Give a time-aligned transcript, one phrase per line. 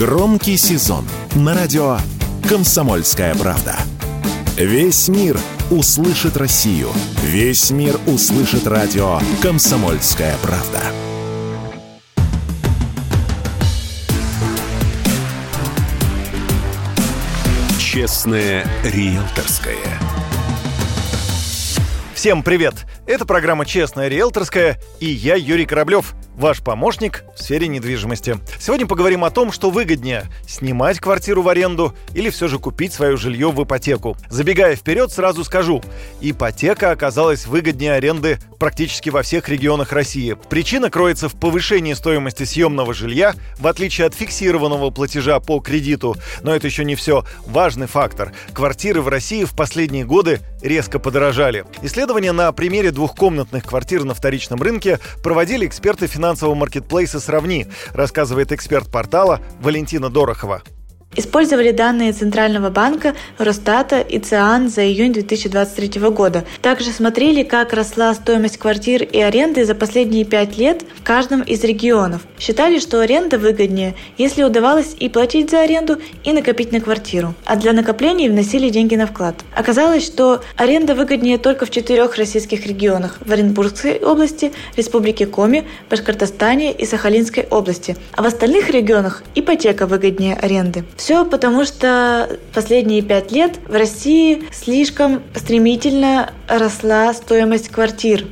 [0.00, 1.98] Громкий сезон на радио
[2.48, 3.76] «Комсомольская правда».
[4.56, 5.38] Весь мир
[5.70, 6.88] услышит Россию.
[7.22, 10.80] Весь мир услышит радио «Комсомольская правда».
[17.78, 19.76] Честное риэлторское.
[22.14, 22.86] Всем привет!
[23.06, 28.38] Это программа «Честная риэлторская» и я, Юрий Кораблев, ваш помощник в сфере недвижимости.
[28.58, 33.16] Сегодня поговорим о том, что выгоднее– снимать квартиру в аренду или все же купить свое
[33.16, 34.16] жилье в ипотеку.
[34.28, 35.82] Забегая вперед, сразу скажу,
[36.20, 40.36] ипотека оказалась выгоднее аренды практически во всех регионах России.
[40.48, 46.16] Причина кроется в повышении стоимости съемного жилья, в отличие от фиксированного платежа по кредиту.
[46.42, 47.24] Но это еще не все.
[47.46, 51.64] Важный фактор– квартиры в России в последние годы резко подорожали.
[51.82, 58.52] Исследования на примере двухкомнатных квартир на вторичном рынке проводили эксперты финансового финансового маркетплейса «Сравни», рассказывает
[58.52, 60.62] эксперт портала Валентина Дорохова.
[61.16, 66.44] Использовали данные Центрального банка, Росстата и ЦИАН за июнь 2023 года.
[66.62, 71.64] Также смотрели, как росла стоимость квартир и аренды за последние пять лет в каждом из
[71.64, 72.22] регионов.
[72.38, 77.34] Считали, что аренда выгоднее, если удавалось и платить за аренду, и накопить на квартиру.
[77.44, 79.34] А для накоплений вносили деньги на вклад.
[79.52, 86.70] Оказалось, что аренда выгоднее только в четырех российских регионах– в Оренбургской области, Республике Коми, Башкортостане
[86.70, 87.96] и Сахалинской области.
[88.12, 90.84] А в остальных регионах ипотека выгоднее аренды.
[91.00, 98.26] Все потому, что последние пять лет в России слишком стремительно росла стоимость квартир.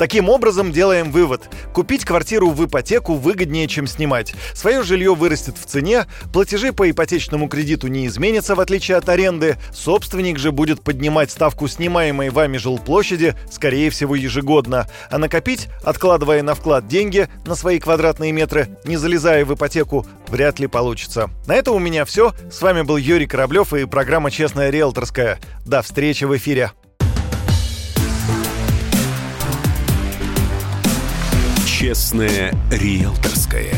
[0.00, 1.50] Таким образом, делаем вывод.
[1.74, 4.32] Купить квартиру в ипотеку выгоднее, чем снимать.
[4.54, 9.58] Свое жилье вырастет в цене, платежи по ипотечному кредиту не изменятся, в отличие от аренды.
[9.74, 14.88] Собственник же будет поднимать ставку снимаемой вами жилплощади, скорее всего, ежегодно.
[15.10, 20.58] А накопить, откладывая на вклад деньги на свои квадратные метры, не залезая в ипотеку, вряд
[20.60, 21.28] ли получится.
[21.46, 22.32] На это у меня все.
[22.50, 25.38] С вами был Юрий Кораблев и программа «Честная риэлторская».
[25.66, 26.70] До встречи в эфире.
[31.80, 33.72] Честное риэлторское.